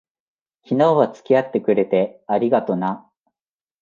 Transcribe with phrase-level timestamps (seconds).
[0.63, 3.07] 昨日は付き合ってくれて、ありがとな。